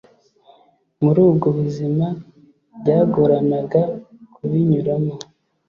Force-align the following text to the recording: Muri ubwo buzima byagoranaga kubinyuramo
Muri 1.03 1.19
ubwo 1.29 1.47
buzima 1.57 2.07
byagoranaga 2.79 3.81
kubinyuramo 4.33 5.15